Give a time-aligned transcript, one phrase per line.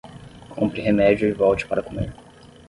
[0.49, 2.11] Compre remédio e volte para comer